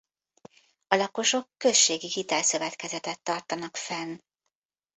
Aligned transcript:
A 0.87 0.95
lakosok 0.95 1.49
községi 1.57 2.09
hitelszövetkezetet 2.11 3.21
tartanak 3.21 3.75
fenn. 3.77 4.17